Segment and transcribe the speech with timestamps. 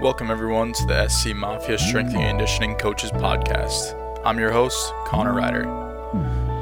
[0.00, 3.96] Welcome, everyone, to the SC Mafia Strength and Conditioning Coaches Podcast.
[4.24, 5.64] I'm your host, Connor Ryder.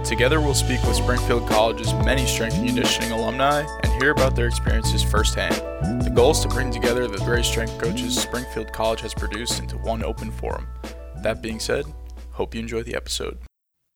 [0.07, 4.47] Together, we'll speak with Springfield College's many strength and conditioning alumni and hear about their
[4.47, 5.55] experiences firsthand.
[6.03, 9.77] The goal is to bring together the great strength coaches Springfield College has produced into
[9.77, 10.67] one open forum.
[11.17, 11.85] That being said,
[12.31, 13.37] hope you enjoy the episode.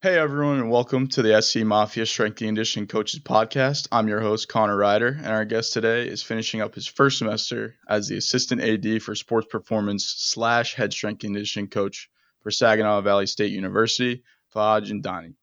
[0.03, 3.87] Hey everyone, and welcome to the SC Mafia Strength and Conditioning Coaches Podcast.
[3.93, 7.75] I'm your host, Connor Ryder, and our guest today is finishing up his first semester
[7.87, 12.09] as the Assistant AD for Sports Performance slash Head Strength and Conditioning Coach
[12.43, 14.23] for Saginaw Valley State University,
[14.57, 15.35] Fahd Jindani.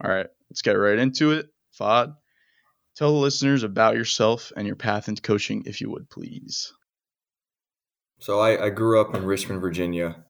[0.00, 1.48] All right, let's get right into it.
[1.76, 2.14] Fahad,
[2.94, 6.72] tell the listeners about yourself and your path into coaching, if you would, please.
[8.20, 10.24] So I, I grew up in Richmond, Virginia.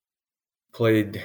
[0.73, 1.23] Played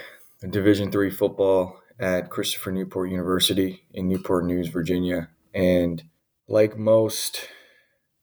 [0.50, 5.28] Division three football at Christopher Newport University in Newport News, Virginia.
[5.54, 6.02] And
[6.48, 7.46] like most,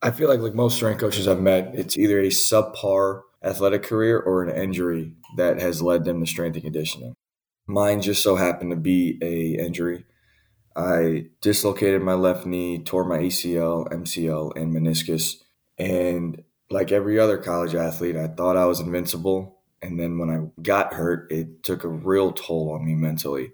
[0.02, 4.20] I feel like like most strength coaches I've met, it's either a subpar athletic career
[4.20, 7.14] or an injury that has led them to strength and conditioning.
[7.68, 10.06] Mine just so happened to be a injury.
[10.76, 15.36] I dislocated my left knee, tore my ACL, MCL, and meniscus.
[15.78, 19.60] And like every other college athlete, I thought I was invincible.
[19.82, 23.54] And then when I got hurt, it took a real toll on me mentally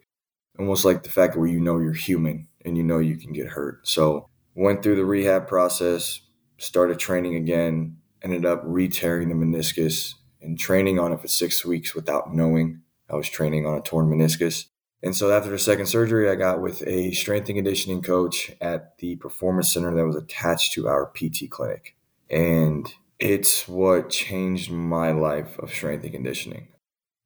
[0.58, 3.48] almost like the fact where you know you're human and you know you can get
[3.48, 3.88] hurt.
[3.88, 6.22] So went through the rehab process,
[6.58, 11.96] started training again, ended up re-tearing the meniscus and training on it for six weeks
[11.96, 14.66] without knowing I was training on a torn meniscus.
[15.02, 18.98] And so after the second surgery, I got with a strength and conditioning coach at
[19.00, 21.96] the performance center that was attached to our PT clinic.
[22.30, 26.70] And it's what changed my life of strength and conditioning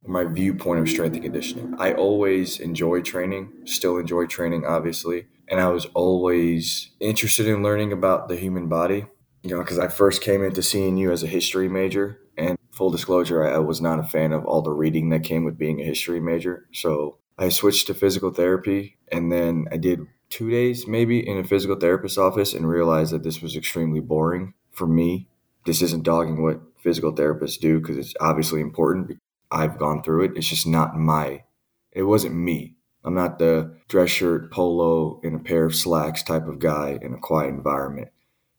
[0.07, 1.75] my viewpoint of strength and conditioning.
[1.77, 5.27] I always enjoy training, still enjoy training, obviously.
[5.47, 9.05] And I was always interested in learning about the human body,
[9.43, 12.19] you know, because I first came into CNU as a history major.
[12.37, 15.43] And full disclosure, I, I was not a fan of all the reading that came
[15.43, 16.67] with being a history major.
[16.73, 18.97] So I switched to physical therapy.
[19.11, 23.23] And then I did two days maybe in a physical therapist's office and realized that
[23.23, 25.27] this was extremely boring for me.
[25.65, 29.17] This isn't dogging what physical therapists do because it's obviously important
[29.51, 30.31] I've gone through it.
[30.35, 31.43] It's just not my,
[31.91, 32.75] it wasn't me.
[33.03, 37.13] I'm not the dress shirt, polo, and a pair of slacks type of guy in
[37.13, 38.09] a quiet environment.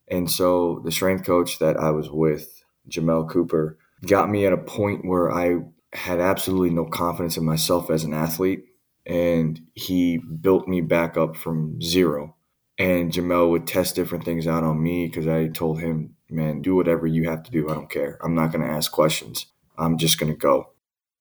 [0.07, 4.57] And so the strength coach that I was with, Jamel Cooper, got me at a
[4.57, 5.57] point where I
[5.93, 8.65] had absolutely no confidence in myself as an athlete.
[9.05, 12.35] And he built me back up from zero.
[12.77, 16.75] And Jamel would test different things out on me because I told him, man, do
[16.75, 17.69] whatever you have to do.
[17.69, 18.17] I don't care.
[18.23, 19.47] I'm not going to ask questions.
[19.77, 20.71] I'm just going to go.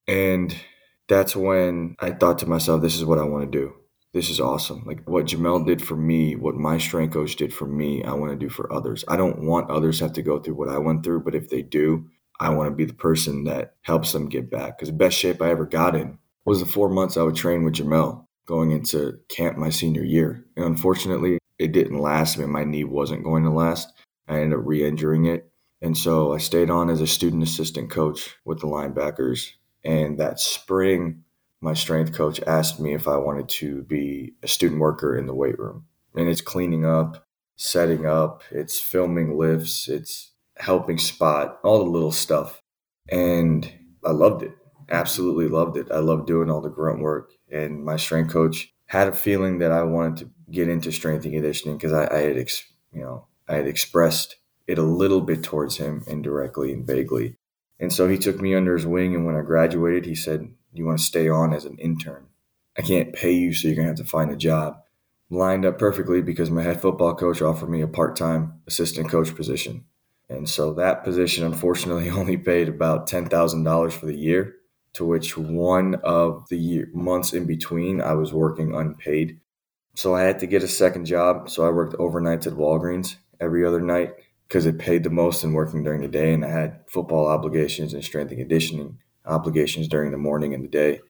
[0.09, 0.57] And
[1.09, 3.75] that's when I thought to myself, this is what I want to do.
[4.15, 4.85] This is awesome.
[4.87, 8.33] Like what Jamel did for me, what my strength coach did for me, I want
[8.33, 9.05] to do for others.
[9.07, 11.61] I don't want others have to go through what I went through, but if they
[11.61, 12.09] do,
[12.41, 14.79] I want to be the person that helps them get back.
[14.79, 17.65] Because the best shape I ever got in was the four months I would train
[17.65, 20.45] with Jamel going into camp my senior year.
[20.57, 22.39] And unfortunately, it didn't last.
[22.39, 23.93] I mean, my knee wasn't going to last.
[24.27, 25.51] I ended up re injuring it.
[25.83, 29.51] And so I stayed on as a student assistant coach with the linebackers
[29.85, 31.25] and that spring,
[31.61, 35.35] my strength coach asked me if I wanted to be a student worker in the
[35.35, 35.87] weight room.
[36.15, 42.13] And it's cleaning up, setting up, it's filming lifts, it's helping spot, all the little
[42.13, 42.63] stuff.
[43.09, 43.71] And
[44.05, 44.53] I loved it.
[44.91, 45.89] Absolutely loved it.
[45.91, 47.33] I loved doing all the grunt work.
[47.51, 51.35] And my strength coach had a feeling that I wanted to get into strength and
[51.35, 55.43] conditioning because I, I, had, ex, you know, I had expressed it a little bit
[55.43, 57.37] towards him indirectly and vaguely.
[57.81, 59.15] And so he took me under his wing.
[59.15, 62.27] And when I graduated, he said, You want to stay on as an intern?
[62.77, 64.81] I can't pay you, so you're going to have to find a job.
[65.31, 69.35] Lined up perfectly because my head football coach offered me a part time assistant coach
[69.35, 69.85] position.
[70.29, 74.57] And so that position, unfortunately, only paid about $10,000 for the year,
[74.95, 79.41] to which one of the year, months in between, I was working unpaid.
[79.95, 81.51] So I had to get a second job.
[81.51, 84.13] So I worked overnights at Walgreens every other night
[84.49, 87.93] because it paid the most in working during the day and I had football obligations
[87.93, 91.01] and strength and conditioning obligations during the morning and the day.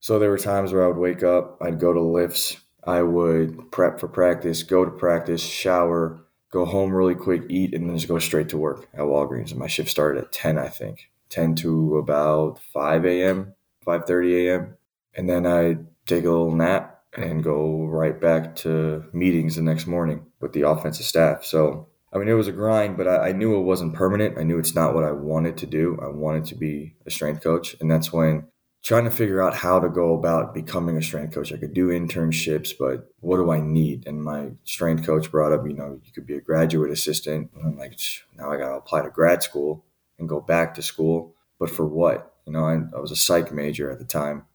[0.00, 3.70] So there were times where I would wake up, I'd go to lifts, I would
[3.70, 8.08] prep for practice, go to practice, shower, go home really quick, eat, and then just
[8.08, 9.50] go straight to work at Walgreens.
[9.50, 13.54] And my shift started at 10, I think, 10 to about 5 a.m.,
[13.86, 14.76] 5.30 a.m.
[15.14, 19.86] And then I'd take a little nap and go right back to meetings the next
[19.86, 21.44] morning with the offensive staff.
[21.44, 24.36] So I mean, it was a grind, but I, I, knew it wasn't permanent.
[24.36, 25.98] I knew it's not what I wanted to do.
[26.02, 27.76] I wanted to be a strength coach.
[27.80, 28.48] And that's when
[28.82, 31.52] trying to figure out how to go about becoming a strength coach.
[31.52, 34.06] I could do internships, but what do I need?
[34.08, 37.50] And my strength coach brought up, you know, you could be a graduate assistant.
[37.54, 37.98] And I'm like,
[38.36, 39.84] now I got to apply to grad school
[40.18, 41.34] and go back to school.
[41.58, 42.34] but for what?
[42.46, 44.46] You know, I, I was a psych major at the time.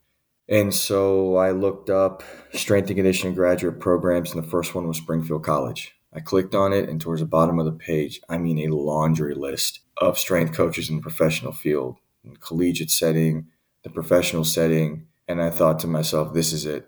[0.47, 2.23] And so I looked up
[2.53, 5.95] strength and conditioning graduate programs, and the first one was Springfield College.
[6.15, 9.35] I clicked on it, and towards the bottom of the page, I mean a laundry
[9.35, 13.47] list of strength coaches in the professional field, in collegiate setting,
[13.83, 15.07] the professional setting.
[15.27, 16.87] And I thought to myself, this is it.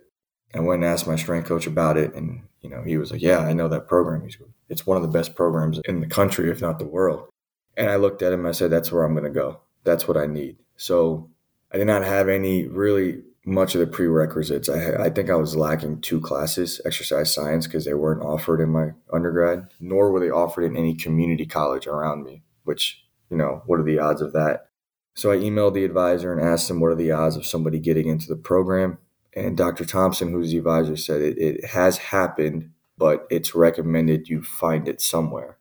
[0.53, 3.21] I went and asked my strength coach about it, and you know, he was like,
[3.21, 4.23] "Yeah, I know that program.
[4.23, 4.37] He's,
[4.69, 7.27] it's one of the best programs in the country, if not the world."
[7.75, 8.45] And I looked at him.
[8.45, 9.59] I said, "That's where I'm going to go.
[9.83, 11.29] That's what I need." So
[11.71, 14.67] I did not have any really much of the prerequisites.
[14.67, 18.69] I, I think I was lacking two classes, exercise science, because they weren't offered in
[18.69, 23.63] my undergrad, nor were they offered in any community college around me, which, you know,
[23.65, 24.67] what are the odds of that?
[25.15, 28.09] So I emailed the advisor and asked him what are the odds of somebody getting
[28.09, 28.97] into the program.
[29.33, 29.85] And Dr.
[29.85, 34.99] Thompson, who's the advisor, said it, it has happened, but it's recommended you find it
[34.99, 35.57] somewhere.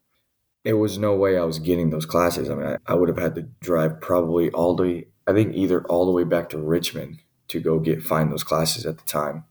[0.65, 2.51] There was no way I was getting those classes.
[2.51, 5.85] I mean, I, I would have had to drive probably all the I think either
[5.85, 9.45] all the way back to Richmond to go get find those classes at the time.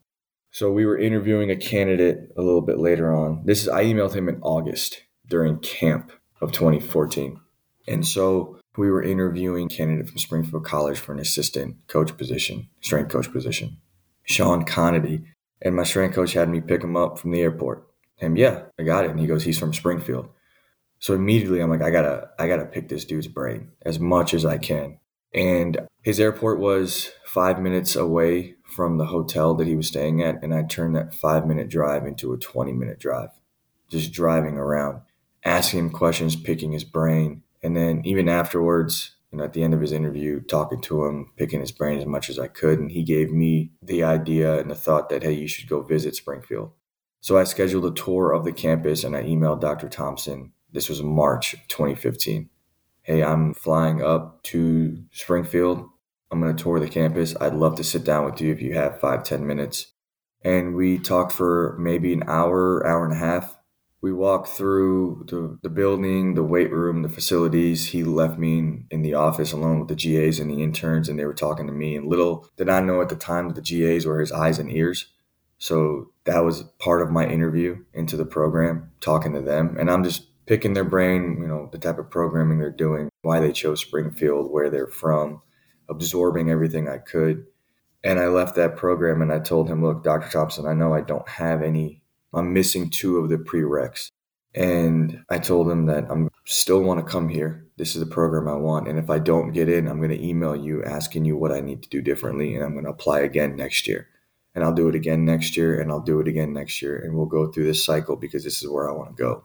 [0.52, 3.42] So we were interviewing a candidate a little bit later on.
[3.46, 6.12] This is I emailed him in August during camp
[6.42, 7.40] of 2014.
[7.88, 13.12] And so we were interviewing candidate from Springfield College for an assistant coach position, strength
[13.12, 13.78] coach position,
[14.24, 15.26] Sean Conity.
[15.62, 17.88] And my strength coach had me pick him up from the airport.
[18.20, 19.12] And yeah, I got it.
[19.12, 20.30] And he goes, he's from Springfield.
[21.00, 24.46] So immediately I'm like, I gotta, I gotta pick this dude's brain as much as
[24.46, 25.00] I can.
[25.36, 30.42] And his airport was five minutes away from the hotel that he was staying at.
[30.42, 33.30] And I turned that five minute drive into a 20 minute drive,
[33.90, 35.02] just driving around,
[35.44, 37.44] asking him questions, picking his brain.
[37.62, 41.32] And then even afterwards, you know, at the end of his interview, talking to him,
[41.36, 42.80] picking his brain as much as I could.
[42.80, 46.16] And he gave me the idea and the thought that, hey, you should go visit
[46.16, 46.72] Springfield.
[47.20, 49.90] So I scheduled a tour of the campus and I emailed Dr.
[49.90, 50.54] Thompson.
[50.72, 52.50] This was March 2015
[53.06, 55.88] hey, I'm flying up to Springfield.
[56.32, 57.36] I'm going to tour the campus.
[57.40, 59.94] I'd love to sit down with you if you have five, ten minutes.
[60.44, 63.56] And we talked for maybe an hour, hour and a half.
[64.02, 67.90] We walked through the, the building, the weight room, the facilities.
[67.90, 71.18] He left me in, in the office alone with the GAs and the interns, and
[71.18, 71.96] they were talking to me.
[71.96, 74.72] And little did I know at the time that the GAs were his eyes and
[74.72, 75.12] ears.
[75.60, 79.78] So that was part of my interview into the program, talking to them.
[79.80, 83.40] And I'm just picking their brain, you know, the type of programming they're doing, why
[83.40, 85.42] they chose Springfield, where they're from,
[85.90, 87.46] absorbing everything I could.
[88.04, 90.30] And I left that program and I told him, look, Dr.
[90.30, 92.02] Thompson, I know I don't have any,
[92.34, 94.12] I'm missing two of the prereqs.
[94.54, 97.66] And I told him that I'm still want to come here.
[97.78, 98.88] This is the program I want.
[98.88, 101.60] And if I don't get in, I'm going to email you asking you what I
[101.60, 102.56] need to do differently.
[102.56, 104.08] And I'm going to apply again next year.
[104.54, 105.82] And I'll do it again next year.
[105.82, 106.98] And I'll do it again next year.
[106.98, 109.44] And we'll go through this cycle because this is where I want to go.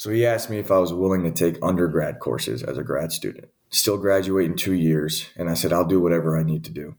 [0.00, 3.12] So he asked me if I was willing to take undergrad courses as a grad
[3.12, 5.28] student, still graduate in two years.
[5.36, 6.94] And I said, I'll do whatever I need to do.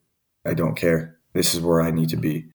[0.46, 1.18] I don't care.
[1.34, 2.52] This is where I need to be.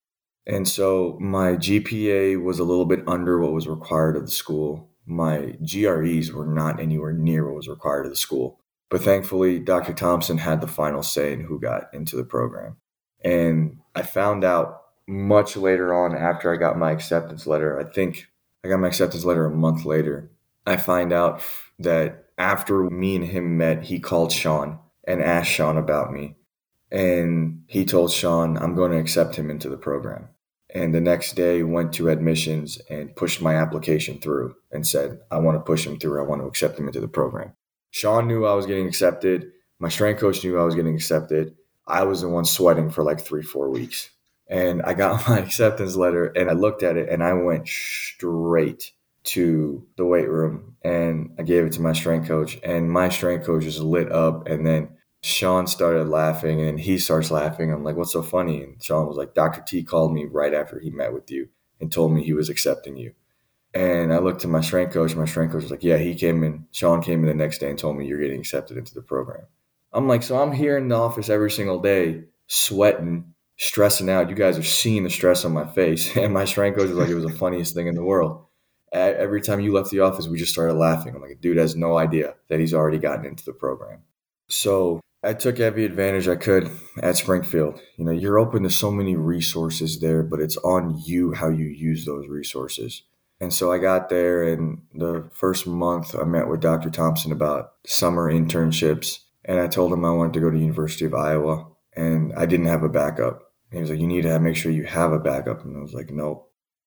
[0.46, 4.88] And so my GPA was a little bit under what was required of the school.
[5.04, 8.60] My GREs were not anywhere near what was required of the school.
[8.88, 9.94] But thankfully, Dr.
[9.94, 12.76] Thompson had the final say in who got into the program.
[13.24, 17.80] And I found out much later on after I got my acceptance letter.
[17.80, 18.28] I think
[18.64, 20.30] I got my acceptance letter a month later
[20.66, 21.42] I find out
[21.78, 26.36] that after me and him met, he called Sean and asked Sean about me.
[26.90, 30.28] And he told Sean, I'm going to accept him into the program.
[30.74, 35.38] And the next day went to admissions and pushed my application through and said, I
[35.38, 36.20] want to push him through.
[36.20, 37.52] I want to accept him into the program.
[37.90, 39.52] Sean knew I was getting accepted.
[39.78, 41.54] My strength coach knew I was getting accepted.
[41.86, 44.10] I was the one sweating for like three, four weeks.
[44.48, 48.92] And I got my acceptance letter and I looked at it and I went straight
[49.26, 53.44] to the weight room and I gave it to my strength coach and my strength
[53.44, 54.90] coach just lit up and then
[55.22, 57.72] Sean started laughing and he starts laughing.
[57.72, 58.62] I'm like, what's so funny?
[58.62, 59.62] And Sean was like, Dr.
[59.66, 61.48] T called me right after he met with you
[61.80, 63.12] and told me he was accepting you.
[63.74, 65.16] And I looked to my strength coach.
[65.16, 66.66] My strength coach was like, yeah, he came in.
[66.70, 69.44] Sean came in the next day and told me you're getting accepted into the program.
[69.92, 74.30] I'm like, so I'm here in the office every single day, sweating, stressing out.
[74.30, 76.16] You guys are seeing the stress on my face.
[76.16, 78.45] And my strength coach was like, it was the funniest thing in the world
[78.96, 81.14] every time you left the office, we just started laughing.
[81.14, 84.02] I'm like, dude has no idea that he's already gotten into the program.
[84.48, 86.70] So I took every advantage I could
[87.02, 87.80] at Springfield.
[87.96, 91.66] You know, you're open to so many resources there, but it's on you how you
[91.66, 93.02] use those resources.
[93.40, 96.88] And so I got there, and the first month I met with Dr.
[96.90, 101.14] Thompson about summer internships, and I told him I wanted to go to University of
[101.14, 103.42] Iowa, and I didn't have a backup.
[103.70, 105.80] And he was like, "You need to make sure you have a backup," and I
[105.80, 106.45] was like, "Nope."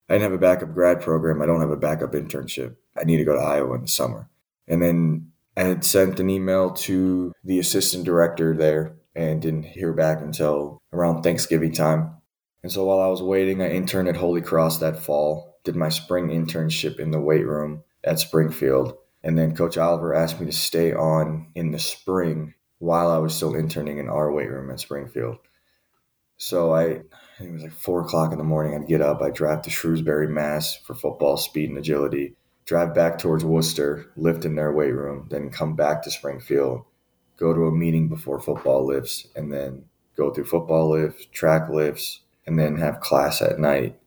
[0.09, 1.41] I didn't have a backup grad program.
[1.41, 2.75] I don't have a backup internship.
[2.97, 4.27] I need to go to Iowa in the summer.
[4.67, 9.93] And then I had sent an email to the assistant director there and didn't hear
[9.93, 12.15] back until around Thanksgiving time.
[12.63, 15.89] And so while I was waiting, I interned at Holy Cross that fall, did my
[15.89, 18.97] spring internship in the weight room at Springfield.
[19.23, 23.35] And then Coach Oliver asked me to stay on in the spring while I was
[23.35, 25.37] still interning in our weight room at Springfield.
[26.37, 27.01] So I,
[27.39, 28.75] it was like four o'clock in the morning.
[28.75, 33.17] I'd get up, I'd drive to Shrewsbury, Mass for football, speed, and agility, drive back
[33.17, 36.83] towards Worcester, lift in their weight room, then come back to Springfield,
[37.37, 39.85] go to a meeting before football lifts, and then
[40.17, 43.97] go through football lifts, track lifts, and then have class at night.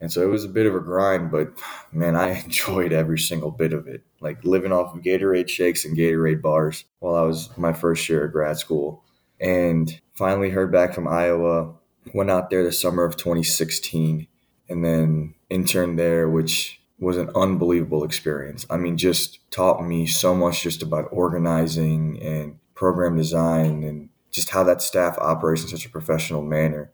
[0.00, 1.52] And so it was a bit of a grind, but
[1.92, 4.02] man, I enjoyed every single bit of it.
[4.20, 8.26] Like living off of Gatorade shakes and Gatorade bars while I was my first year
[8.26, 9.04] at grad school.
[9.40, 11.74] And finally heard back from Iowa,
[12.12, 14.26] went out there the summer of 2016,
[14.68, 18.64] and then interned there, which was an unbelievable experience.
[18.70, 24.50] I mean, just taught me so much just about organizing and program design and just
[24.50, 26.92] how that staff operates in such a professional manner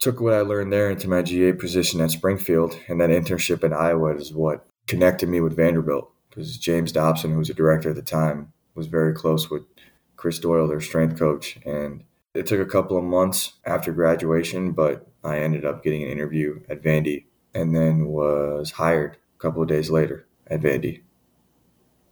[0.00, 3.72] took what I learned there into my GA position at Springfield, and that internship in
[3.72, 7.96] Iowa is what connected me with Vanderbilt because James Dobson, who was a director at
[7.96, 9.62] the time, was very close with
[10.16, 11.58] Chris Doyle, their strength coach.
[11.66, 16.10] And it took a couple of months after graduation, but I ended up getting an
[16.10, 21.02] interview at Vandy and then was hired a couple of days later at Vandy.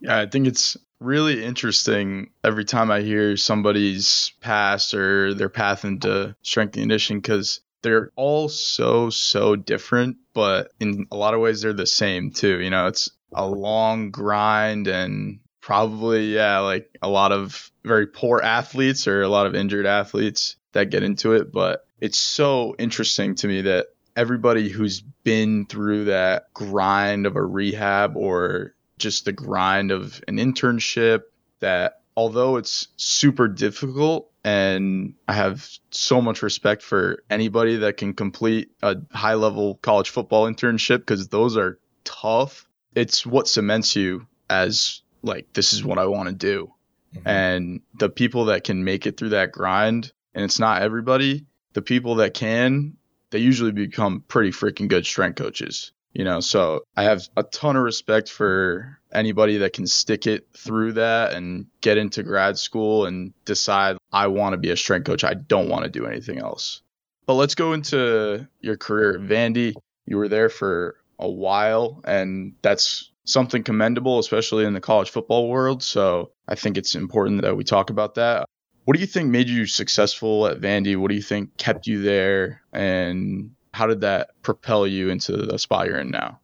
[0.00, 5.84] Yeah, I think it's really interesting every time I hear somebody's past or their path
[5.84, 11.40] into strength and conditioning because they're all so so different but in a lot of
[11.40, 16.88] ways they're the same too you know it's a long grind and probably yeah like
[17.02, 21.34] a lot of very poor athletes or a lot of injured athletes that get into
[21.34, 27.37] it but it's so interesting to me that everybody who's been through that grind of
[27.37, 31.25] a rehab or just the grind of an internship
[31.60, 38.14] that although it's super difficult and I have so much respect for anybody that can
[38.14, 42.66] complete a high level college football internship because those are tough.
[42.94, 46.72] It's what cements you as like, this is what I want to do.
[47.14, 47.28] Mm-hmm.
[47.28, 51.82] And the people that can make it through that grind, and it's not everybody, the
[51.82, 52.96] people that can,
[53.30, 57.76] they usually become pretty freaking good strength coaches you know so i have a ton
[57.76, 63.06] of respect for anybody that can stick it through that and get into grad school
[63.06, 66.38] and decide i want to be a strength coach i don't want to do anything
[66.38, 66.82] else
[67.26, 69.75] but let's go into your career at vandy
[70.06, 75.49] you were there for a while and that's something commendable especially in the college football
[75.49, 78.47] world so i think it's important that we talk about that
[78.85, 82.00] what do you think made you successful at vandy what do you think kept you
[82.00, 86.40] there and how did that propel you into the spot you're in now?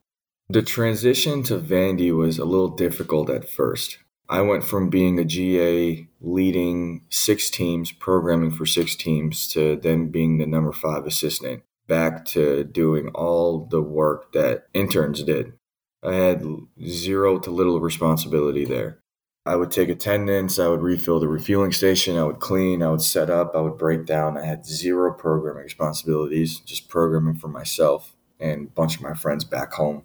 [0.49, 3.99] The transition to Vandy was a little difficult at first.
[4.29, 10.11] I went from being a GA leading six teams, programming for six teams, to then
[10.11, 15.55] being the number five assistant, back to doing all the work that interns did.
[16.04, 16.44] I had
[16.87, 18.99] zero to little responsibility there.
[19.46, 23.02] I would take attendance, I would refill the refueling station, I would clean, I would
[23.02, 24.38] set up, I would break down.
[24.38, 29.44] I had zero programming responsibilities, just programming for myself and a bunch of my friends
[29.44, 30.02] back home.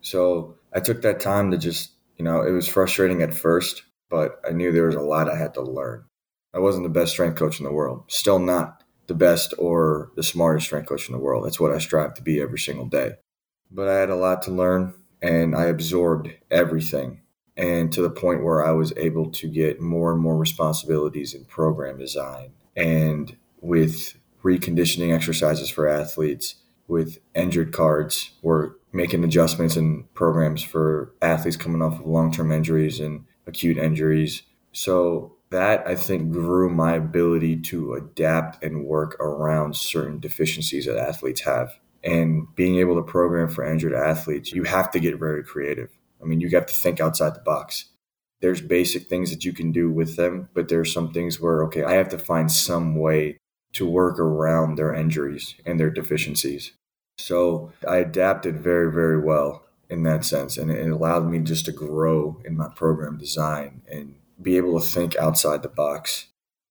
[0.00, 4.40] So I took that time to just, you know, it was frustrating at first, but
[4.48, 6.04] I knew there was a lot I had to learn.
[6.54, 10.22] I wasn't the best strength coach in the world, still not the best or the
[10.22, 11.44] smartest strength coach in the world.
[11.44, 13.12] That's what I strive to be every single day.
[13.70, 17.20] But I had a lot to learn and I absorbed everything
[17.56, 21.44] and to the point where I was able to get more and more responsibilities in
[21.44, 26.54] program design and with reconditioning exercises for athletes,
[26.86, 32.50] with injured cards, we're making adjustments in programs for athletes coming off of long term
[32.50, 34.42] injuries and acute injuries.
[34.72, 40.98] So that I think grew my ability to adapt and work around certain deficiencies that
[40.98, 41.78] athletes have.
[42.04, 45.90] And being able to program for injured athletes, you have to get very creative
[46.22, 47.86] I mean, you have to think outside the box.
[48.40, 51.82] There's basic things that you can do with them, but there's some things where, okay,
[51.82, 53.38] I have to find some way
[53.72, 56.72] to work around their injuries and their deficiencies.
[57.18, 60.56] So I adapted very, very well in that sense.
[60.56, 64.86] And it allowed me just to grow in my program design and be able to
[64.86, 66.26] think outside the box.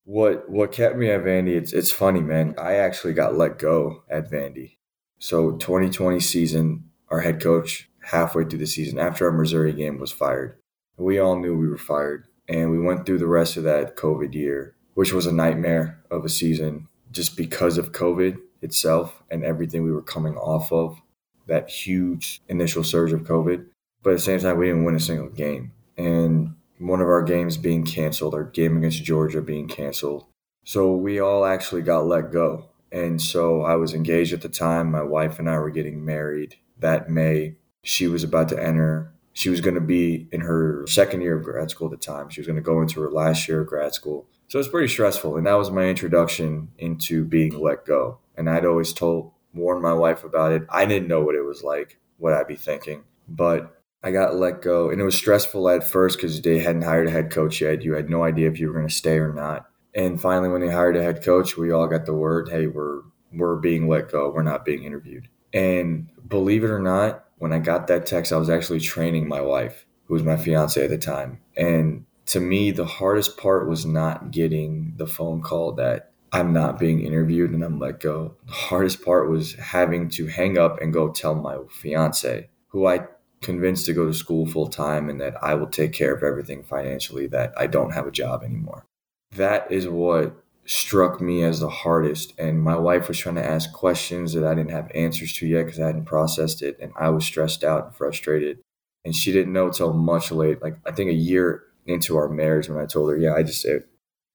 [0.05, 2.55] What what kept me at Vandy, it's it's funny, man.
[2.57, 4.76] I actually got let go at Vandy.
[5.19, 10.11] So 2020 season, our head coach halfway through the season after our Missouri game was
[10.11, 10.57] fired.
[10.97, 14.33] We all knew we were fired, and we went through the rest of that COVID
[14.33, 19.83] year, which was a nightmare of a season just because of COVID itself and everything
[19.83, 21.01] we were coming off of,
[21.47, 23.65] that huge initial surge of COVID.
[24.03, 25.71] But at the same time, we didn't win a single game.
[25.97, 30.25] And one of our games being canceled, our game against Georgia being canceled.
[30.63, 32.69] So we all actually got let go.
[32.91, 34.91] And so I was engaged at the time.
[34.91, 37.55] My wife and I were getting married that May.
[37.83, 41.43] She was about to enter, she was going to be in her second year of
[41.43, 42.29] grad school at the time.
[42.29, 44.27] She was going to go into her last year of grad school.
[44.47, 45.37] So it was pretty stressful.
[45.37, 48.19] And that was my introduction into being let go.
[48.35, 50.63] And I'd always told, warned my wife about it.
[50.69, 53.03] I didn't know what it was like, what I'd be thinking.
[53.27, 57.07] But I got let go, and it was stressful at first because they hadn't hired
[57.07, 57.83] a head coach yet.
[57.83, 59.67] You had no idea if you were going to stay or not.
[59.97, 63.01] And finally, when they hired a head coach, we all got the word, "Hey, we're
[63.33, 64.29] we're being let go.
[64.29, 68.37] We're not being interviewed." And believe it or not, when I got that text, I
[68.37, 71.39] was actually training my wife, who was my fiance at the time.
[71.55, 76.77] And to me, the hardest part was not getting the phone call that I'm not
[76.77, 78.35] being interviewed and I'm let go.
[78.45, 83.07] The hardest part was having to hang up and go tell my fiance, who I
[83.41, 86.63] convinced to go to school full time and that I will take care of everything
[86.63, 88.86] financially, that I don't have a job anymore.
[89.31, 92.33] That is what struck me as the hardest.
[92.37, 95.65] And my wife was trying to ask questions that I didn't have answers to yet
[95.65, 96.77] because I hadn't processed it.
[96.79, 98.59] And I was stressed out and frustrated.
[99.05, 102.67] And she didn't know till much late, like I think a year into our marriage
[102.67, 103.85] when I told her, yeah, I just said,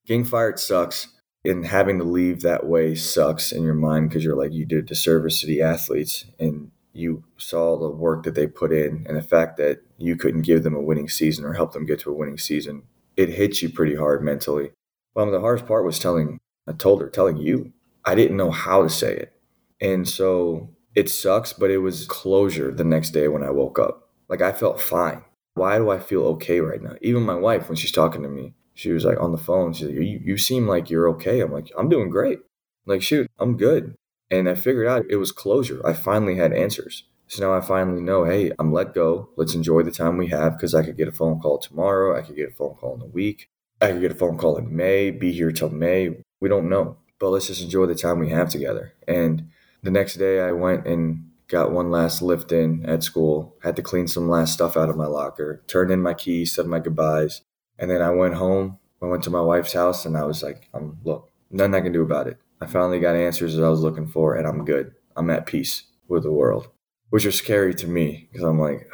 [0.06, 1.08] getting fired sucks.
[1.44, 4.78] And having to leave that way sucks in your mind because you're like, you did
[4.78, 6.24] a disservice to the athletes.
[6.38, 10.42] And you saw the work that they put in and the fact that you couldn't
[10.42, 12.84] give them a winning season or help them get to a winning season,
[13.16, 14.70] it hits you pretty hard mentally.
[15.14, 17.72] Well, the hardest part was telling, I told her, telling you.
[18.04, 19.32] I didn't know how to say it.
[19.80, 24.10] And so it sucks, but it was closure the next day when I woke up.
[24.28, 25.24] Like I felt fine.
[25.54, 26.94] Why do I feel okay right now?
[27.02, 29.72] Even my wife, when she's talking to me, she was like on the phone.
[29.72, 31.40] She's like, you, you seem like you're okay.
[31.40, 32.38] I'm like, I'm doing great.
[32.38, 33.94] I'm like, shoot, I'm good.
[34.30, 35.86] And I figured out it was closure.
[35.86, 37.04] I finally had answers.
[37.28, 39.30] So now I finally know, hey, I'm let go.
[39.36, 42.16] Let's enjoy the time we have because I could get a phone call tomorrow.
[42.16, 43.48] I could get a phone call in a week.
[43.82, 46.16] I could get a phone call in May, be here till May.
[46.40, 46.98] We don't know.
[47.18, 48.94] But let's just enjoy the time we have together.
[49.06, 49.48] And
[49.82, 53.82] the next day I went and got one last lift in at school, had to
[53.82, 57.42] clean some last stuff out of my locker, turned in my keys, said my goodbyes.
[57.78, 58.78] And then I went home.
[59.02, 61.92] I went to my wife's house and I was like, I'm look, nothing I can
[61.92, 62.38] do about it.
[62.60, 64.94] I finally got answers that I was looking for, and I'm good.
[65.16, 66.68] I'm at peace with the world,
[67.10, 68.88] which was scary to me because I'm like,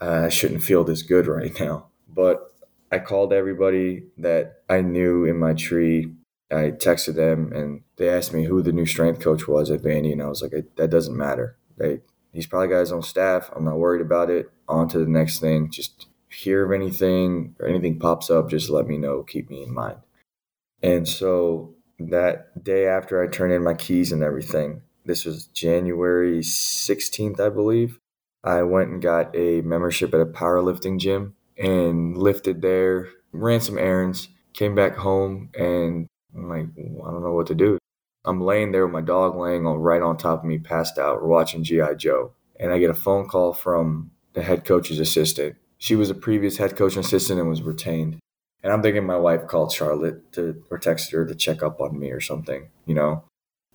[0.00, 1.88] ah, I shouldn't feel this good right now.
[2.08, 2.49] But
[2.90, 6.12] I called everybody that I knew in my tree.
[6.50, 10.12] I texted them, and they asked me who the new strength coach was at Vandy,
[10.12, 11.56] and I was like, that doesn't matter.
[11.76, 12.00] They,
[12.32, 13.50] he's probably got his own staff.
[13.54, 14.50] I'm not worried about it.
[14.68, 15.70] On to the next thing.
[15.70, 19.22] Just hear of anything or anything pops up, just let me know.
[19.22, 19.98] Keep me in mind.
[20.82, 26.40] And so that day after I turned in my keys and everything, this was January
[26.40, 27.98] 16th, I believe.
[28.42, 33.78] I went and got a membership at a powerlifting gym and lifted there, ran some
[33.78, 37.78] errands, came back home, and I'm like, I don't know what to do.
[38.24, 41.22] I'm laying there with my dog laying on right on top of me, passed out.
[41.22, 41.94] We're watching G.I.
[41.94, 42.32] Joe.
[42.58, 45.56] And I get a phone call from the head coach's assistant.
[45.78, 48.18] She was a previous head coach assistant and was retained.
[48.62, 51.98] And I'm thinking my wife called Charlotte to or texted her to check up on
[51.98, 53.24] me or something, you know.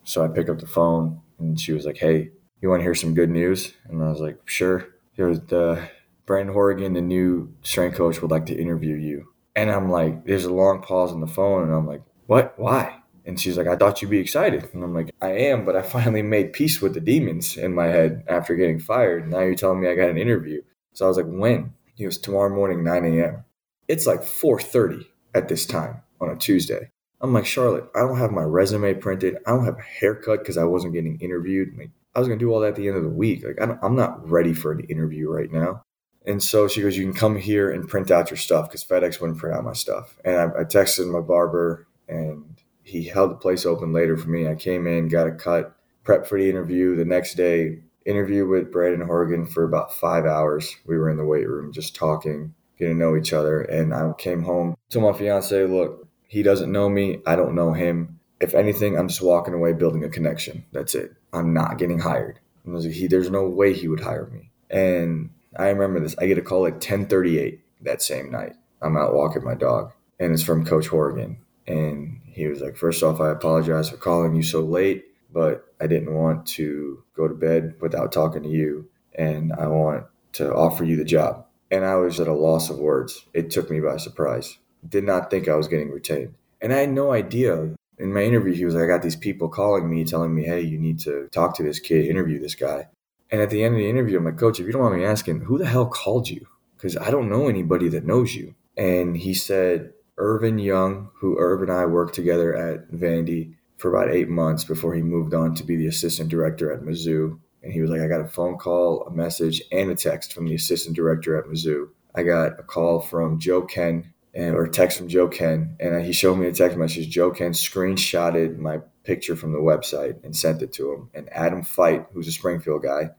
[0.04, 2.30] So I pick up the phone and she was like, "Hey,
[2.62, 5.90] you want to hear some good news?" And I was like, "Sure." There was the
[6.26, 9.30] Brandon Horrigan, the new strength coach, would like to interview you.
[9.56, 12.58] And I'm like, there's a long pause on the phone, and I'm like, "What?
[12.58, 15.76] Why?" And she's like, "I thought you'd be excited." And I'm like, "I am, but
[15.76, 19.30] I finally made peace with the demons in my head after getting fired.
[19.30, 20.62] Now you're telling me I got an interview."
[20.94, 23.46] So I was like, "When?" He was tomorrow morning, 9 a.m.
[23.88, 26.90] It's like 4:30 at this time on a Tuesday.
[27.22, 29.38] I'm like, Charlotte, I don't have my resume printed.
[29.48, 31.78] I don't have a haircut because I wasn't getting interviewed.
[31.78, 33.46] Like, I was gonna do all that at the end of the week.
[33.46, 35.85] Like, I am not ready for an interview right now.
[36.28, 39.22] And so she goes, you can come here and print out your stuff because FedEx
[39.22, 40.18] wouldn't print out my stuff.
[40.26, 44.48] And I, I texted my barber, and he held the place open later for me.
[44.48, 46.96] I came in, got a cut, prep for the interview.
[46.96, 50.76] The next day, interview with Brandon Horrigan for about five hours.
[50.86, 53.62] We were in the weight room just talking getting to know each other.
[53.62, 57.22] And I came home, to my fiance, look, he doesn't know me.
[57.26, 58.20] I don't know him.
[58.42, 60.66] If anything, I'm just walking away building a connection.
[60.72, 61.14] That's it.
[61.32, 62.40] I'm not getting hired.
[62.64, 64.52] And I was like, he, there's no way he would hire me.
[64.70, 66.16] And I remember this.
[66.18, 68.56] I get a call at 1038 that same night.
[68.82, 71.38] I'm out walking my dog and it's from Coach Horrigan.
[71.68, 75.88] And he was like, first off, I apologize for calling you so late, but I
[75.88, 78.90] didn't want to go to bed without talking to you.
[79.14, 82.78] And I want to offer you the job and I was at a loss of
[82.78, 83.26] words.
[83.34, 84.58] It took me by surprise.
[84.88, 86.36] Did not think I was getting retained.
[86.62, 87.76] And I had no idea.
[87.98, 90.62] In my interview, he was like, I got these people calling me, telling me, hey,
[90.62, 92.88] you need to talk to this kid, interview this guy.
[93.32, 95.06] And at the end of the interview, I'm like, Coach, if you don't mind me
[95.06, 96.48] asking, who the hell called you?
[96.78, 98.56] Because I don't know anybody that knows you.
[98.78, 104.14] and he said Irvin Young, who Irvin and I worked together at Vandy for about
[104.14, 107.40] eight months before he moved on to be the assistant director at Mizzou.
[107.64, 110.46] And he was like, I got a phone call, a message, and a text from
[110.48, 111.90] the assistant director at Mizzou.
[112.14, 116.12] I got a call from Joe Kenn, and, or text from Joe Kenn, and he
[116.12, 117.10] showed me a text message.
[117.10, 121.10] Joe Kenn screenshotted my picture from the website and sent it to him.
[121.14, 123.12] And Adam Feit, who's a Springfield guy,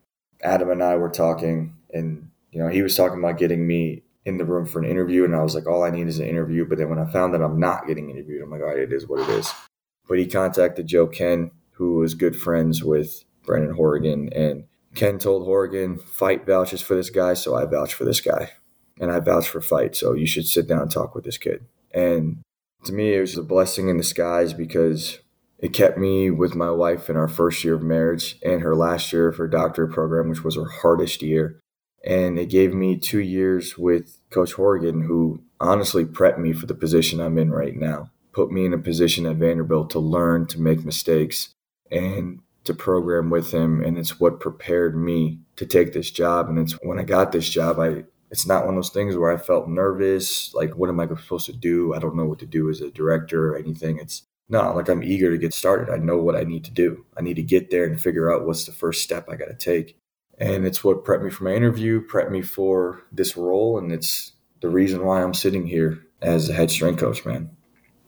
[0.43, 4.37] Adam and I were talking, and you know he was talking about getting me in
[4.37, 6.67] the room for an interview, and I was like, all I need is an interview.
[6.67, 8.93] But then when I found that I'm not getting interviewed, I'm like, all right, it
[8.93, 9.51] is what it is.
[10.09, 15.45] But he contacted Joe Kenn, who was good friends with Brennan Horrigan, and Kenn told
[15.45, 18.51] Horrigan, Feit vouches for this guy, so I vouch for this guy.
[19.01, 19.95] And I vouch for Feit.
[19.95, 21.67] so you should sit down and talk with this kid.
[21.93, 22.39] And
[22.85, 25.21] to me, it was a blessing in disguise because
[25.59, 29.13] it kept me with my wife in our first year of marriage and her last
[29.13, 31.61] year of her doctorate program, which was her hardest year.
[32.05, 36.75] And it gave me two years with Coach Horrigan, who honestly prepped me for the
[36.75, 40.61] position I'm in right now, put me in a position at Vanderbilt to learn, to
[40.61, 41.51] make mistakes,
[41.91, 43.83] and to program with him.
[43.83, 46.49] And it's what prepared me to take this job.
[46.49, 49.33] And it's when I got this job, I it's not one of those things where
[49.33, 51.95] I felt nervous, like what am I supposed to do?
[51.95, 53.99] I don't know what to do as a director or anything.
[53.99, 55.93] It's no, like I'm eager to get started.
[55.93, 57.05] I know what I need to do.
[57.17, 59.55] I need to get there and figure out what's the first step I got to
[59.55, 59.99] take.
[60.39, 64.33] And it's what prepped me for my interview, prepped me for this role, and it's
[64.61, 67.51] the reason why I'm sitting here as a head strength coach, man.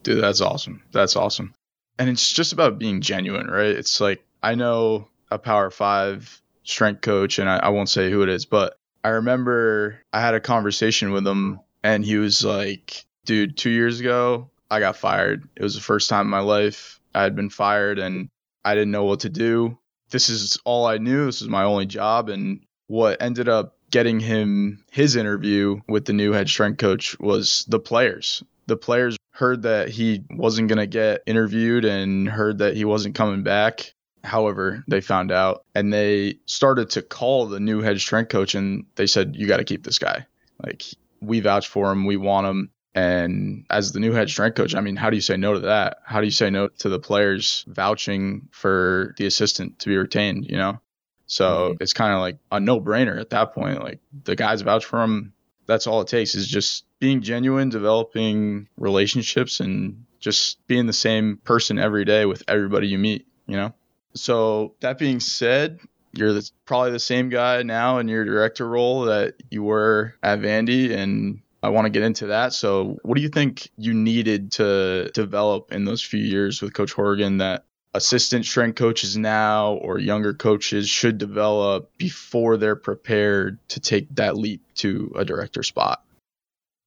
[0.03, 0.83] Dude, that's awesome.
[0.93, 1.55] That's awesome.
[1.99, 3.71] And it's just about being genuine, right?
[3.71, 8.23] It's like I know a Power Five strength coach, and I, I won't say who
[8.23, 8.78] it is, but
[9.09, 14.01] I remember I had a conversation with him, and he was like, "Dude, two years
[14.01, 15.49] ago, I got fired.
[15.57, 18.29] It was the first time in my life I had been fired and
[18.67, 19.79] I didn't know what to do.
[20.11, 21.25] This is all I knew.
[21.25, 22.29] This was my only job.
[22.29, 27.65] And what ended up getting him his interview with the new head strength coach was
[27.67, 28.43] the players.
[28.67, 33.15] The players heard that he wasn't going to get interviewed and heard that he wasn't
[33.15, 33.95] coming back.
[34.25, 38.85] However, they found out and they started to call the new head strength coach and
[38.97, 40.27] they said, You got to keep this guy.
[40.65, 40.85] Like,
[41.21, 42.05] we vouch for him.
[42.05, 42.71] We want him.
[42.95, 45.61] And as the new head strength coach, I mean, how do you say no to
[45.61, 45.99] that?
[46.05, 50.47] How do you say no to the players vouching for the assistant to be retained,
[50.47, 50.81] you know?
[51.27, 51.83] So mm-hmm.
[51.83, 53.83] it's kind of like a no brainer at that point.
[53.83, 55.33] Like the guys vouch for him.
[55.67, 61.37] That's all it takes is just being genuine, developing relationships, and just being the same
[61.37, 63.75] person every day with everybody you meet, you know?
[64.19, 65.81] So that being said,
[66.13, 70.41] you're the, probably the same guy now in your director role that you were at
[70.41, 72.53] Vandy and I want to get into that.
[72.53, 76.93] So, what do you think you needed to develop in those few years with Coach
[76.93, 83.81] Horrigan that assistant strength coaches now or younger coaches should develop before they're prepared to
[83.81, 86.03] take that leap to a director spot?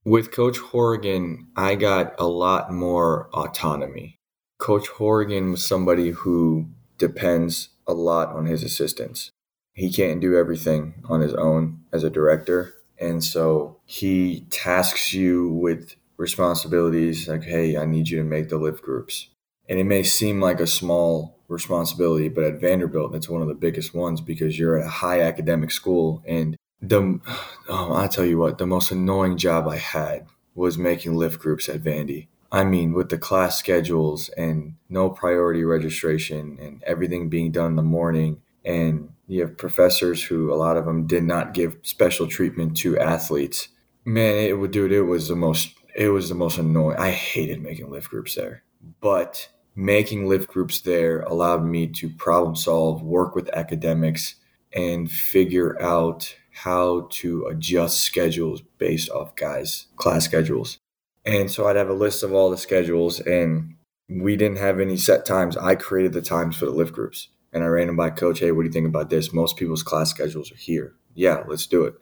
[0.06, 4.18] With Coach Horrigan, I got a lot more autonomy.
[4.58, 6.68] Coach Horrigan was somebody who
[7.02, 9.32] depends a lot on his assistants.
[9.74, 15.50] He can't do everything on his own as a director and so he tasks you
[15.50, 19.28] with responsibilities like, hey, I need you to make the lift groups.
[19.68, 23.56] And it may seem like a small responsibility, but at Vanderbilt, it's one of the
[23.56, 26.22] biggest ones because you're at a high academic school.
[26.28, 27.20] And the,
[27.70, 31.68] oh, I'll tell you what, the most annoying job I had was making lift groups
[31.68, 32.28] at Vandy.
[32.52, 37.76] I mean, with the class schedules and no priority registration and everything being done in
[37.78, 42.28] the morning and you have professors who a lot of them did not give special
[42.28, 43.70] treatment to athletes.
[44.06, 44.92] Man, it would, dude.
[44.92, 45.74] It was the most.
[45.96, 46.98] It was the most annoying.
[46.98, 48.64] I hated making lift groups there,
[49.00, 54.36] but making lift groups there allowed me to problem solve, work with academics,
[54.74, 60.81] and figure out how to adjust schedules based off guys' class schedules.
[61.26, 63.76] And so I'd have a list of all the schedules, and
[64.10, 65.56] we didn't have any set times.
[65.56, 68.40] I created the times for the lift groups and I ran them by coach.
[68.40, 69.34] Hey, what do you think about this?
[69.34, 70.96] Most people's class schedules are here.
[71.14, 71.96] Yeah, let's do it.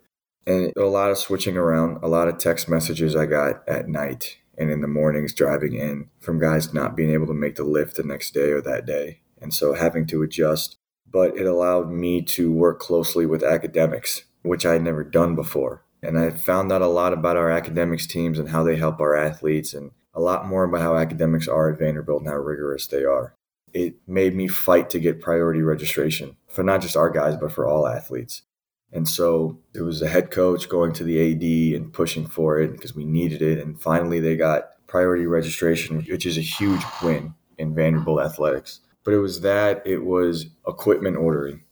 [0.46, 4.38] And a lot of switching around, a lot of text messages I got at night
[4.58, 7.96] and in the mornings driving in from guys not being able to make the lift
[7.96, 9.22] the next day or that day.
[9.42, 10.78] And so having to adjust.
[11.12, 15.84] But it allowed me to work closely with academics, which I had never done before.
[16.02, 19.16] And I found out a lot about our academics teams and how they help our
[19.16, 23.04] athletes and a lot more about how academics are at Vanderbilt and how rigorous they
[23.04, 23.36] are
[23.74, 27.68] it made me fight to get priority registration for not just our guys, but for
[27.68, 28.44] all athletes.
[28.92, 32.72] And so it was the head coach going to the AD and pushing for it
[32.72, 33.60] because we needed it.
[33.60, 38.80] And finally, they got priority registration, which is a huge win in Vanderbilt athletics.
[39.04, 41.64] But it was that, it was equipment ordering.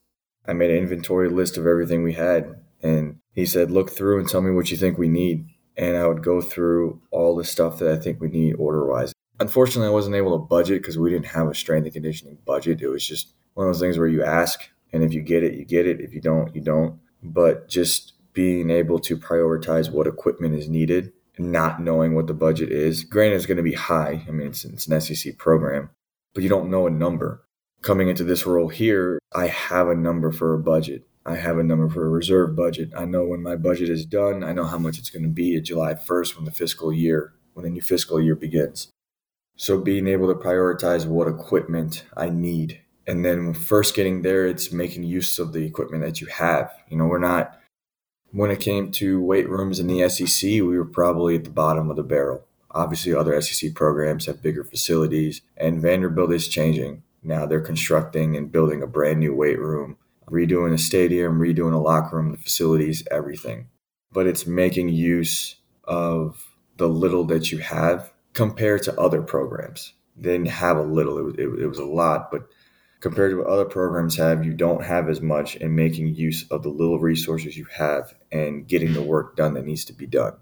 [0.46, 2.56] I made an inventory list of everything we had.
[2.84, 5.46] And he said, look through and tell me what you think we need.
[5.78, 9.14] and I would go through all the stuff that I think we need order wise.
[9.40, 12.82] Unfortunately, I wasn't able to budget because we didn't have a strength and conditioning budget.
[12.82, 15.54] It was just one of those things where you ask, and if you get it,
[15.54, 16.02] you get it.
[16.02, 17.00] If you don't, you don't.
[17.22, 22.72] But just being able to prioritize what equipment is needed, not knowing what the budget
[22.72, 23.04] is.
[23.04, 24.26] Granted, it's going to be high.
[24.28, 25.92] I mean, it's, it's an SEC program,
[26.34, 27.44] but you don't know a number.
[27.84, 31.07] Coming into this role here, I have a number for a budget.
[31.28, 32.92] I have a number for a reserve budget.
[32.96, 35.58] I know when my budget is done, I know how much it's going to be
[35.58, 38.88] at July 1st when the fiscal year, when the new fiscal year begins.
[39.58, 42.80] So being able to prioritize what equipment I need.
[43.06, 46.72] And then first getting there, it's making use of the equipment that you have.
[46.90, 47.60] You know, we're not,
[48.32, 51.90] when it came to weight rooms in the SEC, we were probably at the bottom
[51.90, 52.46] of the barrel.
[52.72, 57.04] Obviously, other SEC programs have bigger facilities, and Vanderbilt is changing.
[57.22, 59.98] Now they're constructing and building a brand new weight room,
[60.30, 63.68] redoing a stadium, redoing a locker room, the facilities, everything.
[64.12, 66.46] But it's making use of
[66.78, 69.94] the little that you have compared to other programs.
[70.16, 72.48] They didn't have a little, it was, it, it was a lot, but
[73.00, 76.64] compared to what other programs have, you don't have as much in making use of
[76.64, 80.34] the little resources you have and getting the work done that needs to be done.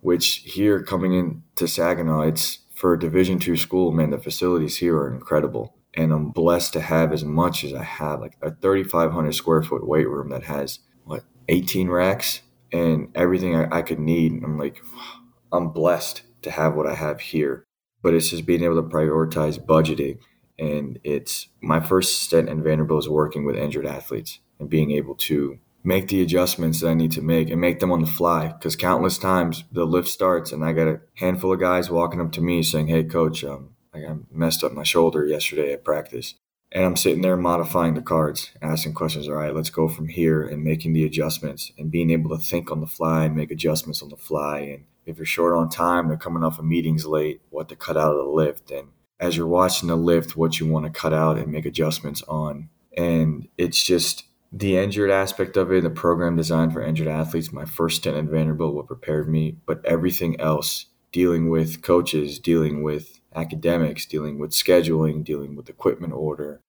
[0.00, 4.96] Which here coming into Saginaw, it's for a Division two school, man, the facilities here
[4.96, 5.76] are incredible.
[5.94, 9.86] And I'm blessed to have as much as I have, like a 3,500 square foot
[9.86, 12.40] weight room that has what 18 racks
[12.72, 14.32] and everything I, I could need.
[14.32, 14.82] And I'm like,
[15.52, 17.66] I'm blessed to have what I have here.
[18.02, 20.18] But it's just being able to prioritize budgeting
[20.58, 25.14] and it's my first stint in Vanderbilt is working with injured athletes and being able
[25.16, 28.48] to make the adjustments that I need to make and make them on the fly.
[28.48, 32.30] Because countless times the lift starts and I got a handful of guys walking up
[32.32, 34.00] to me saying, "Hey, coach, um, I
[34.30, 36.34] messed up my shoulder yesterday at practice."
[36.74, 39.28] And I'm sitting there modifying the cards, asking questions.
[39.28, 42.72] All right, let's go from here and making the adjustments and being able to think
[42.72, 44.60] on the fly and make adjustments on the fly.
[44.60, 47.98] And if you're short on time, they're coming off of meetings late, what to cut
[47.98, 48.70] out of the lift.
[48.70, 48.88] And
[49.20, 52.70] as you're watching the lift what you want to cut out and make adjustments on.
[52.96, 57.52] And it's just the injured aspect of it, the program designed for injured athletes.
[57.52, 62.82] My first stint at Vanderbilt what prepared me, but everything else, dealing with coaches, dealing
[62.82, 66.60] with academics, dealing with scheduling, dealing with equipment order,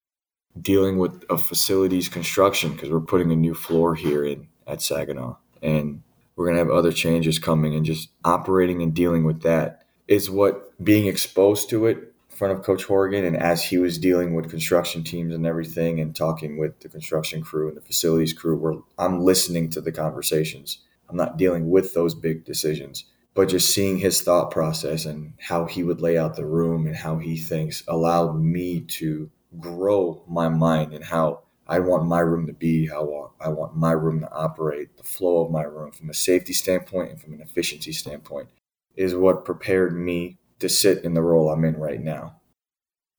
[0.60, 5.36] dealing with a facilities construction because we're putting a new floor here in at Saginaw,
[5.62, 6.04] and
[6.36, 10.71] we're gonna have other changes coming, and just operating and dealing with that is what
[10.84, 11.97] being exposed to it
[12.30, 15.99] in front of Coach Horrigan, and as he was dealing with construction teams and everything,
[15.99, 19.91] and talking with the construction crew and the facilities crew, where I'm listening to the
[19.91, 20.80] conversations.
[21.10, 25.65] I'm not dealing with those big decisions, but just seeing his thought process and how
[25.65, 30.50] he would lay out the room and how he thinks allowed me to grow my
[30.50, 34.32] mind and how I want my room to be, how I want my room to
[34.32, 38.50] operate, the flow of my room from a safety standpoint and from an efficiency standpoint
[38.96, 42.36] is what prepared me to sit in the role I'm in right now.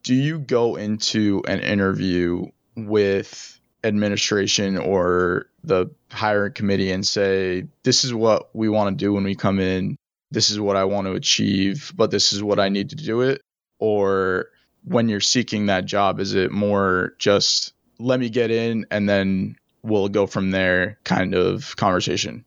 [0.03, 2.46] Do you go into an interview
[2.77, 9.12] with administration or the hiring committee and say, this is what we want to do
[9.12, 9.96] when we come in,
[10.35, 13.23] this is what I want to achieve, but this is what I need to do
[13.23, 13.40] it?
[13.79, 14.47] Or
[14.85, 19.57] when you're seeking that job, is it more just let me get in and then
[19.83, 22.44] we'll go from there kind of conversation?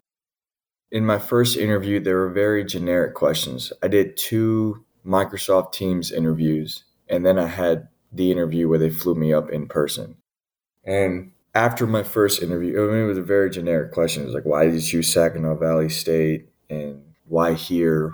[0.92, 3.74] In my first interview, there were very generic questions.
[3.82, 9.16] I did two Microsoft Teams interviews, and then I had the interview where they flew
[9.16, 10.16] me up in person.
[10.86, 14.24] And after my first interview, I mean, it was a very generic question.
[14.24, 18.14] It was like, why did you choose Saginaw Valley State and why here?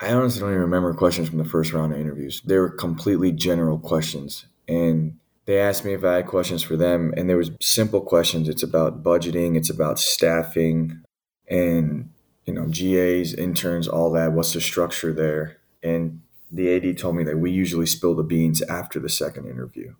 [0.00, 2.40] I honestly don't even remember questions from the first round of interviews.
[2.44, 4.46] They were completely general questions.
[4.66, 7.12] And they asked me if I had questions for them.
[7.16, 8.48] And there was simple questions.
[8.48, 11.02] It's about budgeting, it's about staffing
[11.48, 12.10] and,
[12.46, 14.32] you know, GAs, interns, all that.
[14.32, 15.58] What's the structure there?
[15.82, 19.94] And the AD told me that we usually spill the beans after the second interview.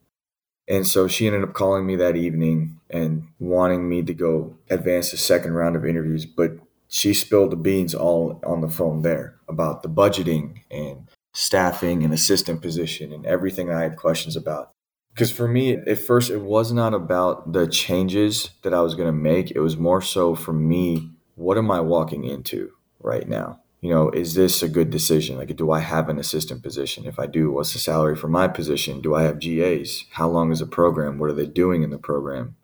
[0.69, 5.11] And so she ended up calling me that evening and wanting me to go advance
[5.11, 6.27] the second round of interviews.
[6.27, 6.53] But
[6.91, 12.13] she spilled the beans all on the phone there about the budgeting and staffing and
[12.13, 14.73] assistant position and everything I had questions about.
[15.15, 19.09] Because for me, at first, it was not about the changes that I was going
[19.09, 19.51] to make.
[19.51, 23.61] It was more so for me, what am I walking into right now?
[23.81, 25.39] you know, is this a good decision?
[25.39, 27.07] Like, do I have an assistant position?
[27.07, 29.01] If I do, what's the salary for my position?
[29.01, 30.05] Do I have GAs?
[30.13, 31.19] How long is the program?
[31.19, 32.57] What are they doing in the program?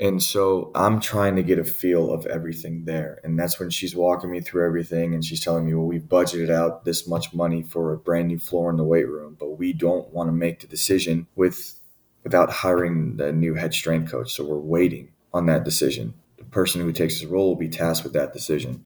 [0.00, 3.20] And so I'm trying to get a feel of everything there.
[3.22, 6.50] And that's when she's walking me through everything and she's telling me, well, we've budgeted
[6.50, 9.72] out this much money for a brand new floor in the weight room, but we
[9.72, 11.80] don't want to make the decision with
[12.24, 14.32] without hiring the new head strength coach.
[14.32, 16.14] So we're waiting on that decision.
[16.38, 18.84] The person who takes his role will be tasked with that decision.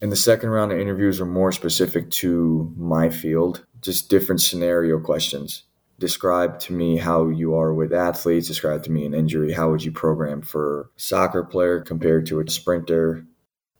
[0.00, 5.00] And the second round of interviews were more specific to my field, just different scenario
[5.00, 5.64] questions.
[5.98, 9.52] Describe to me how you are with athletes, describe to me an injury.
[9.52, 13.24] How would you program for soccer player compared to a sprinter?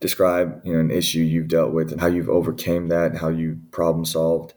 [0.01, 3.29] Describe, you know, an issue you've dealt with and how you've overcame that, and how
[3.29, 4.55] you problem solved.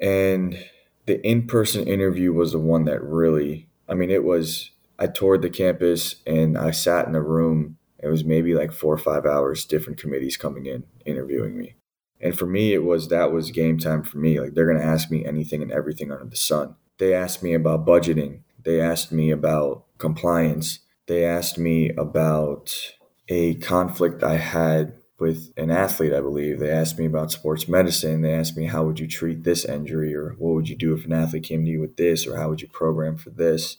[0.00, 0.64] And
[1.06, 5.50] the in-person interview was the one that really, I mean, it was I toured the
[5.50, 7.78] campus and I sat in a room.
[7.98, 11.74] It was maybe like four or five hours, different committees coming in, interviewing me.
[12.20, 14.40] And for me, it was that was game time for me.
[14.40, 16.76] Like they're going to ask me anything and everything under the sun.
[16.98, 18.40] They asked me about budgeting.
[18.62, 20.80] They asked me about compliance.
[21.06, 22.94] They asked me about
[23.28, 26.58] a conflict I had with an athlete, I believe.
[26.58, 28.22] They asked me about sports medicine.
[28.22, 30.14] They asked me, how would you treat this injury?
[30.14, 32.26] Or what would you do if an athlete came to you with this?
[32.26, 33.78] Or how would you program for this?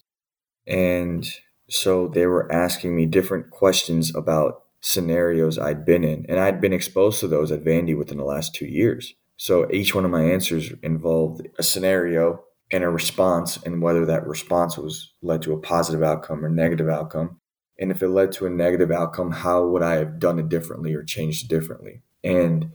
[0.67, 1.27] And
[1.69, 6.25] so they were asking me different questions about scenarios I'd been in.
[6.27, 9.13] And I'd been exposed to those at Vandy within the last two years.
[9.37, 14.25] So each one of my answers involved a scenario and a response, and whether that
[14.25, 17.39] response was led to a positive outcome or negative outcome.
[17.77, 20.93] And if it led to a negative outcome, how would I have done it differently
[20.93, 22.01] or changed differently?
[22.23, 22.73] And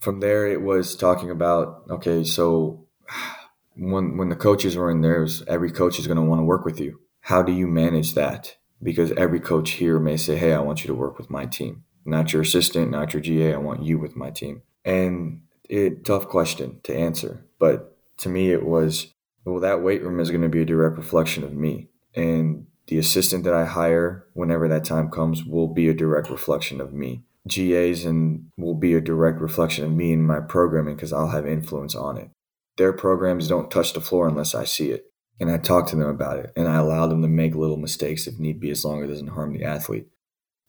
[0.00, 2.86] from there, it was talking about okay, so
[3.76, 6.44] when when the coaches were in there, was, every coach is going to want to
[6.44, 8.56] work with you how do you manage that?
[8.82, 11.84] Because every coach here may say, hey, I want you to work with my team.
[12.04, 13.54] Not your assistant, not your GA.
[13.54, 14.62] I want you with my team.
[14.84, 17.46] And it tough question to answer.
[17.58, 19.12] But to me, it was,
[19.44, 21.88] well, that weight room is going to be a direct reflection of me.
[22.14, 26.80] And the assistant that I hire, whenever that time comes, will be a direct reflection
[26.80, 27.22] of me.
[27.48, 31.46] GAs and will be a direct reflection of me and my programming because I'll have
[31.46, 32.30] influence on it.
[32.76, 36.08] Their programs don't touch the floor unless I see it and I talk to them
[36.08, 39.02] about it and I allow them to make little mistakes if need be as long
[39.02, 40.06] as it doesn't harm the athlete.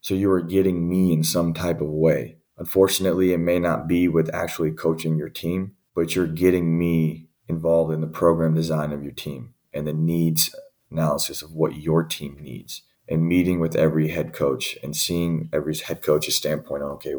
[0.00, 2.36] So you are getting me in some type of way.
[2.58, 7.92] Unfortunately, it may not be with actually coaching your team, but you're getting me involved
[7.92, 10.54] in the program design of your team and the needs
[10.90, 15.76] analysis of what your team needs and meeting with every head coach and seeing every
[15.76, 17.14] head coach's standpoint on okay,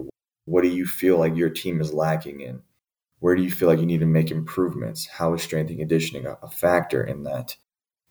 [0.46, 2.62] what do you feel like your team is lacking in?
[3.20, 5.08] Where do you feel like you need to make improvements?
[5.08, 7.56] How is strength and conditioning a, a factor in that?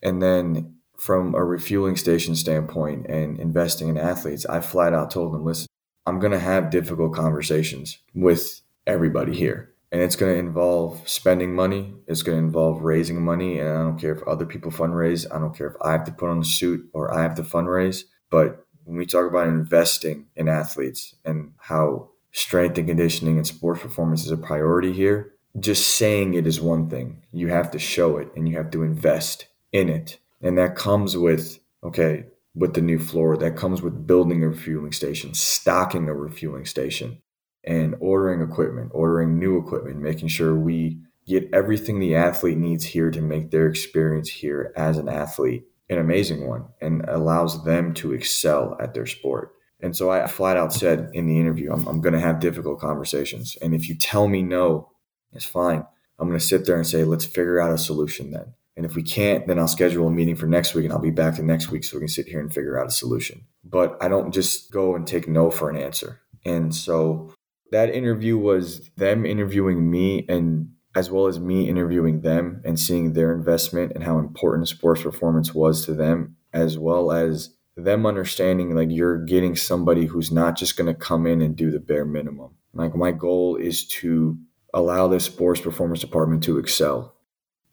[0.03, 5.33] And then from a refueling station standpoint and investing in athletes, I flat out told
[5.33, 5.66] them, listen,
[6.07, 9.73] I'm going to have difficult conversations with everybody here.
[9.92, 11.95] And it's going to involve spending money.
[12.07, 13.59] It's going to involve raising money.
[13.59, 15.27] And I don't care if other people fundraise.
[15.33, 17.42] I don't care if I have to put on a suit or I have to
[17.42, 18.03] fundraise.
[18.31, 23.81] But when we talk about investing in athletes and how strength and conditioning and sports
[23.81, 27.22] performance is a priority here, just saying it is one thing.
[27.33, 30.18] You have to show it and you have to invest in it.
[30.42, 34.92] And that comes with, okay, with the new floor, that comes with building a refueling
[34.92, 37.22] station, stocking a refueling station,
[37.64, 43.11] and ordering equipment, ordering new equipment, making sure we get everything the athlete needs here
[43.11, 48.12] to make their experience here as an athlete an amazing one and allows them to
[48.12, 49.53] excel at their sport.
[49.87, 52.81] And so I flat out said in the interview, I'm, I'm going to have difficult
[52.81, 53.57] conversations.
[53.62, 54.90] And if you tell me no,
[55.33, 55.87] it's fine.
[56.18, 58.55] I'm going to sit there and say, let's figure out a solution then.
[58.77, 61.12] And if we can't, then I'll schedule a meeting for next week and I'll be
[61.12, 63.44] back to next week so we can sit here and figure out a solution.
[63.62, 66.20] But I don't just go and take no for an answer.
[66.44, 67.33] And so
[67.70, 73.12] that interview was them interviewing me and as well as me interviewing them and seeing
[73.12, 78.75] their investment and how important sports performance was to them, as well as them understanding
[78.75, 82.07] like you're getting somebody who's not just going to come in and do the bare
[82.07, 82.55] minimum.
[82.73, 84.39] Like my goal is to
[84.73, 87.15] allow this sports performance department to excel.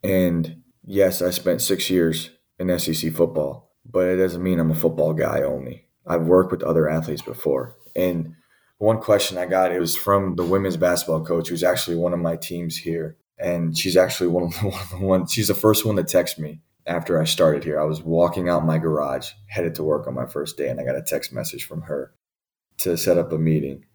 [0.04, 4.76] And yes, I spent six years in SEC football, but it doesn't mean I'm a
[4.76, 5.88] football guy only.
[6.06, 7.78] I've worked with other athletes before.
[7.96, 8.36] And
[8.78, 12.20] one question I got, it was from the women's basketball coach, who's actually one of
[12.20, 13.18] my teams here.
[13.40, 16.60] And she's actually one of the, one the she's the first one to text me
[16.86, 17.80] after I started here.
[17.80, 20.84] I was walking out my garage, headed to work on my first day, and I
[20.84, 22.14] got a text message from her
[22.78, 23.86] to set up a meeting.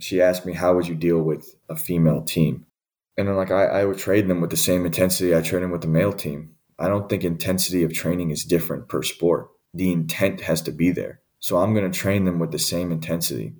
[0.00, 2.66] She asked me, How would you deal with a female team?
[3.16, 5.70] And I'm like, I, I would trade them with the same intensity I train them
[5.70, 6.50] with the male team.
[6.78, 9.48] I don't think intensity of training is different per sport.
[9.72, 11.20] The intent has to be there.
[11.38, 13.54] So I'm going to train them with the same intensity.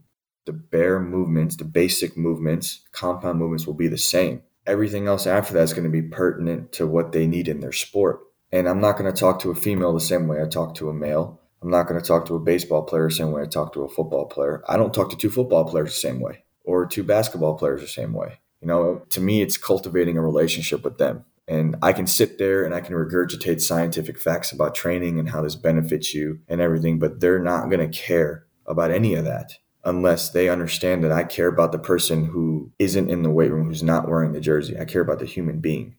[0.47, 4.43] The bare movements, the basic movements, compound movements will be the same.
[4.67, 7.73] Everything else after that is going to be pertinent to what they need in their
[7.73, 8.21] sport.
[8.55, 10.89] And I'm not going to talk to a female the same way I talk to
[10.89, 11.41] a male.
[11.61, 13.83] I'm not going to talk to a baseball player the same way I talk to
[13.83, 14.63] a football player.
[14.69, 17.89] I don't talk to two football players the same way or two basketball players the
[17.89, 18.39] same way.
[18.61, 21.25] You know, to me, it's cultivating a relationship with them.
[21.49, 25.43] And I can sit there and I can regurgitate scientific facts about training and how
[25.43, 29.55] this benefits you and everything, but they're not going to care about any of that.
[29.85, 33.69] unless they understand that I care about the person who isn't in the weight room,
[33.69, 34.79] who's not wearing the jersey.
[34.79, 35.97] I care about the human being.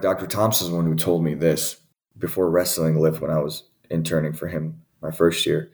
[0.00, 0.26] Dr.
[0.26, 1.76] Thompson is the one who told me this
[2.18, 5.70] before wrestling lift when I was interning for him my first year.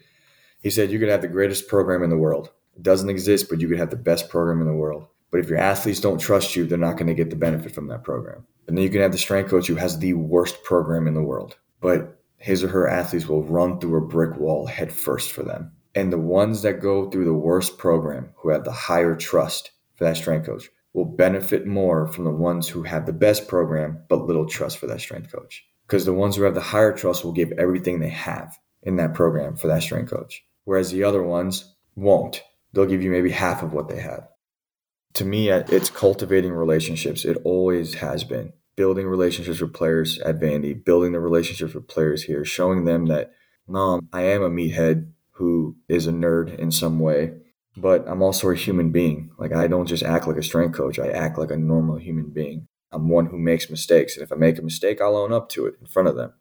[0.62, 2.50] He said, You could have the greatest program in the world.
[2.76, 5.06] It doesn't exist, but you could have the best program in the world.
[5.30, 7.88] But if your athletes don't trust you, they're not going to get the benefit from
[7.88, 8.46] that program.
[8.66, 11.22] And then you can have the strength coach who has the worst program in the
[11.22, 11.56] world.
[11.80, 15.72] But his or her athletes will run through a brick wall head first for them.
[15.94, 20.04] And the ones that go through the worst program, who have the higher trust for
[20.04, 24.26] that strength coach, will benefit more from the ones who have the best program but
[24.26, 25.66] little trust for that strength coach.
[25.86, 29.14] Because the ones who have the higher trust will give everything they have in that
[29.14, 30.44] program for that strength coach.
[30.64, 32.42] Whereas the other ones won't.
[32.72, 34.28] They'll give you maybe half of what they have.
[35.14, 37.24] To me, it's cultivating relationships.
[37.24, 42.24] It always has been building relationships with players at Vandy, building the relationships with players
[42.24, 43.32] here, showing them that,
[43.66, 47.32] no, I am a meathead who is a nerd in some way,
[47.76, 49.30] but I'm also a human being.
[49.38, 52.30] Like, I don't just act like a strength coach, I act like a normal human
[52.30, 52.68] being.
[52.96, 54.16] I'm one who makes mistakes.
[54.16, 56.32] And if I make a mistake, I'll own up to it in front of them.